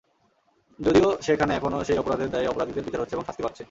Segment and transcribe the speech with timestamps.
[0.79, 3.59] যদিও সেখানে এখনো সেই অপরাধের দায়ে অপরাধীদের বিচার হচ্ছে এবং শাস্তি পাচ্ছে।